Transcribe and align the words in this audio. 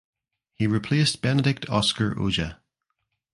He 0.55 0.65
replaced 0.65 1.21
Benedikt 1.21 1.69
Oskar 1.69 2.15
Oja. 2.15 2.57